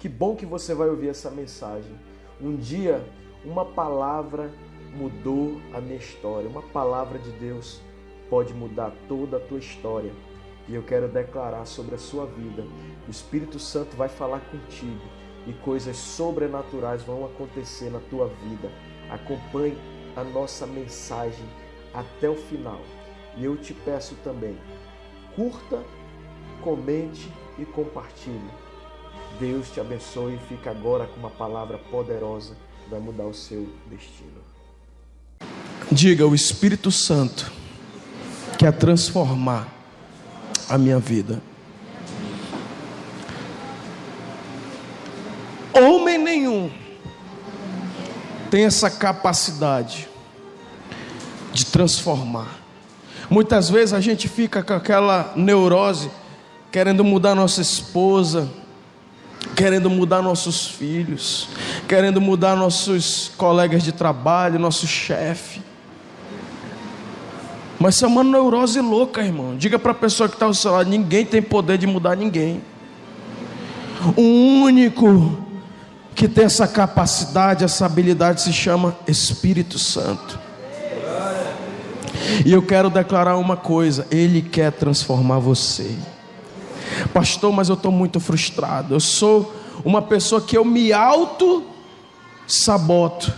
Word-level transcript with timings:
Que 0.00 0.08
bom 0.08 0.34
que 0.34 0.46
você 0.46 0.74
vai 0.74 0.88
ouvir 0.88 1.08
essa 1.08 1.30
mensagem. 1.30 1.92
Um 2.40 2.56
dia, 2.56 3.06
uma 3.44 3.66
palavra 3.66 4.50
mudou 4.94 5.60
a 5.74 5.80
minha 5.80 5.98
história. 5.98 6.48
Uma 6.48 6.62
palavra 6.62 7.18
de 7.18 7.30
Deus 7.32 7.82
pode 8.30 8.54
mudar 8.54 8.94
toda 9.06 9.36
a 9.36 9.40
tua 9.40 9.58
história. 9.58 10.10
E 10.66 10.74
eu 10.74 10.82
quero 10.82 11.06
declarar 11.06 11.66
sobre 11.66 11.96
a 11.96 11.98
sua 11.98 12.24
vida. 12.24 12.64
O 13.06 13.10
Espírito 13.10 13.58
Santo 13.58 13.94
vai 13.94 14.08
falar 14.08 14.40
contigo 14.50 15.04
e 15.46 15.52
coisas 15.52 15.98
sobrenaturais 15.98 17.02
vão 17.02 17.26
acontecer 17.26 17.90
na 17.90 18.00
tua 18.00 18.26
vida. 18.26 18.72
Acompanhe 19.10 19.76
a 20.16 20.24
nossa 20.24 20.66
mensagem 20.66 21.44
até 21.92 22.26
o 22.26 22.36
final. 22.36 22.80
E 23.36 23.44
eu 23.44 23.54
te 23.54 23.74
peço 23.74 24.14
também, 24.24 24.56
curta, 25.36 25.84
comente 26.62 27.30
e 27.58 27.66
compartilhe. 27.66 28.69
Deus 29.40 29.70
te 29.70 29.80
abençoe 29.80 30.34
e 30.34 30.54
fica 30.54 30.70
agora 30.70 31.06
com 31.06 31.18
uma 31.18 31.30
palavra 31.30 31.78
poderosa 31.78 32.54
que 32.84 32.90
vai 32.90 33.00
mudar 33.00 33.24
o 33.24 33.32
seu 33.32 33.66
destino. 33.86 34.38
Diga, 35.90 36.26
o 36.26 36.34
Espírito 36.34 36.92
Santo 36.92 37.50
quer 38.58 38.70
transformar 38.70 39.66
a 40.68 40.76
minha 40.76 40.98
vida. 40.98 41.40
Homem 45.72 46.18
nenhum 46.18 46.70
tem 48.50 48.66
essa 48.66 48.90
capacidade 48.90 50.06
de 51.50 51.64
transformar. 51.64 52.60
Muitas 53.30 53.70
vezes 53.70 53.94
a 53.94 54.00
gente 54.00 54.28
fica 54.28 54.62
com 54.62 54.74
aquela 54.74 55.32
neurose, 55.34 56.10
querendo 56.70 57.02
mudar 57.02 57.34
nossa 57.34 57.62
esposa, 57.62 58.59
querendo 59.60 59.90
mudar 59.90 60.22
nossos 60.22 60.66
filhos, 60.68 61.46
querendo 61.86 62.18
mudar 62.18 62.56
nossos 62.56 63.30
colegas 63.36 63.82
de 63.82 63.92
trabalho, 63.92 64.58
nosso 64.58 64.86
chefe. 64.86 65.60
Mas 67.78 67.96
isso 67.96 68.06
é 68.06 68.08
uma 68.08 68.24
neurose 68.24 68.80
louca, 68.80 69.20
irmão. 69.20 69.58
Diga 69.58 69.78
para 69.78 69.92
a 69.92 69.94
pessoa 69.94 70.30
que 70.30 70.34
está 70.34 70.46
ao 70.46 70.54
seu 70.54 70.72
lado: 70.72 70.88
ninguém 70.88 71.26
tem 71.26 71.42
poder 71.42 71.76
de 71.76 71.86
mudar 71.86 72.16
ninguém. 72.16 72.62
O 74.16 74.62
único 74.62 75.46
que 76.14 76.26
tem 76.26 76.44
essa 76.44 76.66
capacidade, 76.66 77.62
essa 77.62 77.84
habilidade 77.84 78.40
se 78.40 78.54
chama 78.54 78.96
Espírito 79.06 79.78
Santo. 79.78 80.38
E 82.46 82.50
eu 82.50 82.62
quero 82.62 82.88
declarar 82.88 83.36
uma 83.36 83.58
coisa: 83.58 84.06
Ele 84.10 84.40
quer 84.40 84.72
transformar 84.72 85.38
você. 85.38 85.94
Pastor, 87.12 87.52
mas 87.52 87.68
eu 87.68 87.74
estou 87.74 87.92
muito 87.92 88.20
frustrado. 88.20 88.94
Eu 88.94 89.00
sou 89.00 89.54
uma 89.84 90.02
pessoa 90.02 90.40
que 90.40 90.56
eu 90.56 90.64
me 90.64 90.92
auto 90.92 91.64
saboto. 92.46 93.32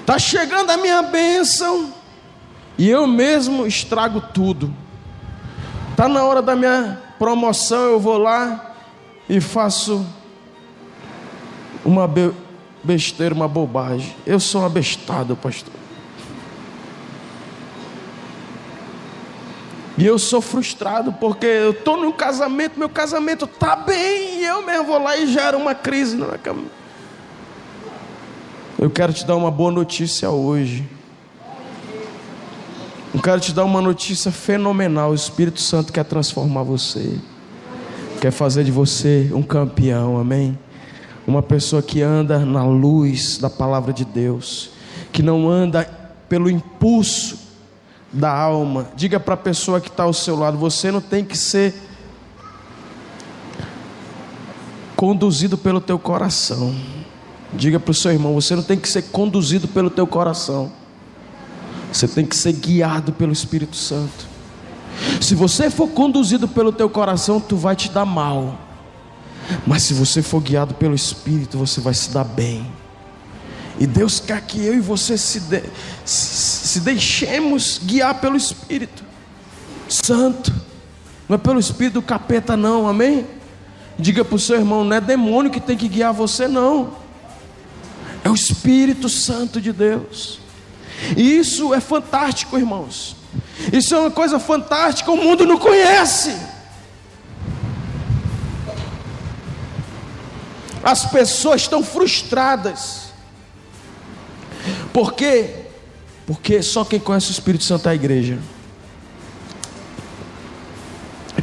Está 0.00 0.18
chegando 0.18 0.70
a 0.70 0.76
minha 0.76 1.02
bênção 1.02 1.92
e 2.76 2.88
eu 2.88 3.06
mesmo 3.06 3.66
estrago 3.66 4.20
tudo. 4.20 4.74
Está 5.90 6.08
na 6.08 6.24
hora 6.24 6.42
da 6.42 6.54
minha 6.56 7.00
promoção, 7.18 7.84
eu 7.84 8.00
vou 8.00 8.18
lá 8.18 8.74
e 9.28 9.40
faço 9.40 10.04
uma 11.84 12.10
besteira, 12.82 13.34
uma 13.34 13.48
bobagem. 13.48 14.14
Eu 14.26 14.40
sou 14.40 14.64
abestado, 14.64 15.36
pastor. 15.36 15.83
E 19.96 20.04
eu 20.04 20.18
sou 20.18 20.40
frustrado 20.40 21.12
porque 21.12 21.46
eu 21.46 21.70
estou 21.70 21.96
num 21.96 22.10
casamento, 22.10 22.78
meu 22.78 22.88
casamento 22.88 23.44
está 23.44 23.76
bem, 23.76 24.40
e 24.40 24.44
eu 24.44 24.64
mesmo 24.66 24.86
vou 24.86 25.00
lá 25.00 25.16
e 25.16 25.26
gero 25.26 25.56
uma 25.56 25.74
crise 25.74 26.16
na 26.16 26.36
cama. 26.36 26.64
Eu 28.76 28.90
quero 28.90 29.12
te 29.12 29.24
dar 29.24 29.36
uma 29.36 29.52
boa 29.52 29.70
notícia 29.70 30.28
hoje. 30.30 30.84
Eu 33.14 33.22
quero 33.22 33.40
te 33.40 33.52
dar 33.52 33.64
uma 33.64 33.80
notícia 33.80 34.32
fenomenal. 34.32 35.12
O 35.12 35.14
Espírito 35.14 35.60
Santo 35.60 35.92
quer 35.92 36.04
transformar 36.04 36.64
você, 36.64 37.16
quer 38.20 38.32
fazer 38.32 38.64
de 38.64 38.72
você 38.72 39.30
um 39.32 39.42
campeão, 39.42 40.18
amém? 40.18 40.58
Uma 41.24 41.40
pessoa 41.40 41.80
que 41.80 42.02
anda 42.02 42.40
na 42.40 42.64
luz 42.64 43.38
da 43.38 43.48
palavra 43.48 43.92
de 43.92 44.04
Deus, 44.04 44.70
que 45.12 45.22
não 45.22 45.48
anda 45.48 45.88
pelo 46.28 46.50
impulso 46.50 47.43
da 48.14 48.32
alma. 48.32 48.86
Diga 48.94 49.18
para 49.18 49.34
a 49.34 49.36
pessoa 49.36 49.80
que 49.80 49.88
está 49.88 50.04
ao 50.04 50.12
seu 50.12 50.36
lado: 50.36 50.56
você 50.56 50.90
não 50.90 51.00
tem 51.00 51.24
que 51.24 51.36
ser 51.36 51.74
conduzido 54.96 55.58
pelo 55.58 55.80
teu 55.80 55.98
coração. 55.98 56.74
Diga 57.52 57.78
para 57.80 57.90
o 57.90 57.94
seu 57.94 58.12
irmão: 58.12 58.34
você 58.34 58.54
não 58.54 58.62
tem 58.62 58.78
que 58.78 58.88
ser 58.88 59.02
conduzido 59.02 59.66
pelo 59.68 59.90
teu 59.90 60.06
coração. 60.06 60.72
Você 61.92 62.08
tem 62.08 62.24
que 62.24 62.34
ser 62.34 62.52
guiado 62.52 63.12
pelo 63.12 63.32
Espírito 63.32 63.76
Santo. 63.76 64.26
Se 65.20 65.34
você 65.34 65.70
for 65.70 65.88
conduzido 65.88 66.46
pelo 66.46 66.72
teu 66.72 66.88
coração, 66.88 67.40
tu 67.40 67.56
vai 67.56 67.74
te 67.76 67.90
dar 67.90 68.04
mal. 68.04 68.58
Mas 69.66 69.82
se 69.82 69.94
você 69.94 70.22
for 70.22 70.40
guiado 70.40 70.74
pelo 70.74 70.94
Espírito, 70.94 71.58
você 71.58 71.80
vai 71.80 71.94
se 71.94 72.10
dar 72.10 72.24
bem. 72.24 72.66
E 73.78 73.86
Deus 73.86 74.20
quer 74.20 74.40
que 74.42 74.64
eu 74.64 74.74
e 74.74 74.80
você 74.80 75.18
se, 75.18 75.40
de, 75.40 75.62
se 76.04 76.63
deixemos 76.80 77.80
guiar 77.82 78.20
pelo 78.20 78.36
Espírito 78.36 79.04
Santo, 79.88 80.52
não 81.28 81.36
é 81.36 81.38
pelo 81.38 81.58
Espírito 81.58 81.94
do 81.94 82.02
capeta, 82.02 82.56
não, 82.56 82.88
amém? 82.88 83.26
Diga 83.98 84.24
para 84.24 84.34
o 84.34 84.38
seu 84.38 84.56
irmão: 84.56 84.84
não 84.84 84.96
é 84.96 85.00
demônio 85.00 85.50
que 85.50 85.60
tem 85.60 85.76
que 85.76 85.88
guiar 85.88 86.12
você, 86.12 86.48
não, 86.48 86.94
é 88.22 88.30
o 88.30 88.34
Espírito 88.34 89.08
Santo 89.08 89.60
de 89.60 89.72
Deus. 89.72 90.40
E 91.16 91.38
isso 91.38 91.74
é 91.74 91.80
fantástico, 91.80 92.56
irmãos. 92.56 93.16
Isso 93.72 93.94
é 93.94 93.98
uma 93.98 94.10
coisa 94.10 94.38
fantástica, 94.38 95.10
o 95.10 95.16
mundo 95.16 95.44
não 95.44 95.58
conhece. 95.58 96.34
As 100.82 101.04
pessoas 101.06 101.62
estão 101.62 101.82
frustradas 101.82 103.04
por 104.92 105.14
quê? 105.14 105.63
Porque 106.26 106.62
só 106.62 106.84
quem 106.84 106.98
conhece 106.98 107.30
o 107.30 107.32
Espírito 107.32 107.64
Santo 107.64 107.88
é 107.88 107.92
a 107.92 107.94
igreja. 107.94 108.38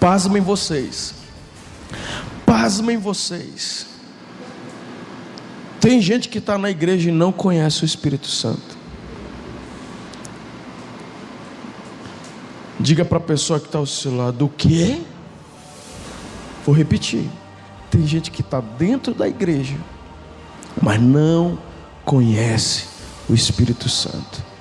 Pasmem 0.00 0.42
vocês. 0.42 1.14
Pasmem 2.44 2.96
vocês. 2.96 3.86
Tem 5.80 6.00
gente 6.00 6.28
que 6.28 6.38
está 6.38 6.56
na 6.56 6.70
igreja 6.70 7.08
e 7.08 7.12
não 7.12 7.30
conhece 7.30 7.82
o 7.82 7.86
Espírito 7.86 8.26
Santo. 8.26 8.76
Diga 12.80 13.04
para 13.04 13.18
a 13.18 13.20
pessoa 13.20 13.60
que 13.60 13.66
está 13.66 13.78
ao 13.78 13.86
seu 13.86 14.16
lado: 14.16 14.46
o 14.46 14.48
quê? 14.48 15.02
Vou 16.66 16.74
repetir. 16.74 17.28
Tem 17.90 18.06
gente 18.06 18.30
que 18.30 18.40
está 18.40 18.60
dentro 18.60 19.12
da 19.14 19.28
igreja, 19.28 19.76
mas 20.80 21.00
não 21.00 21.58
conhece 22.04 22.86
o 23.28 23.34
Espírito 23.34 23.88
Santo. 23.88 24.51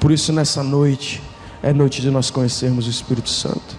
Por 0.00 0.10
isso, 0.10 0.32
nessa 0.32 0.62
noite, 0.62 1.22
é 1.62 1.72
noite 1.72 2.00
de 2.00 2.10
nós 2.10 2.30
conhecermos 2.30 2.86
o 2.86 2.90
Espírito 2.90 3.28
Santo. 3.28 3.78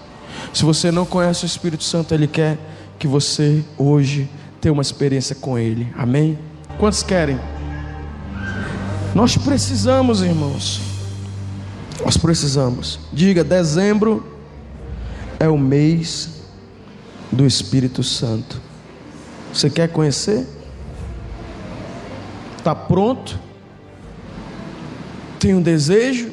Se 0.53 0.63
você 0.63 0.91
não 0.91 1.05
conhece 1.05 1.43
o 1.43 1.47
Espírito 1.47 1.83
Santo, 1.83 2.13
Ele 2.13 2.27
quer 2.27 2.57
que 2.99 3.07
você 3.07 3.63
hoje 3.77 4.29
tenha 4.61 4.71
uma 4.71 4.83
experiência 4.83 5.35
com 5.35 5.57
Ele. 5.57 5.91
Amém? 5.97 6.37
Quantos 6.77 7.01
querem? 7.01 7.39
Nós 9.15 9.35
precisamos, 9.35 10.21
irmãos. 10.21 10.79
Nós 12.03 12.17
precisamos. 12.17 12.99
Diga, 13.11 13.43
dezembro 13.43 14.25
é 15.39 15.49
o 15.49 15.57
mês 15.57 16.41
do 17.31 17.45
Espírito 17.45 18.03
Santo. 18.03 18.61
Você 19.53 19.69
quer 19.69 19.89
conhecer? 19.89 20.47
Está 22.57 22.75
pronto? 22.75 23.39
tem 25.41 25.55
um 25.55 25.61
desejo. 25.61 26.29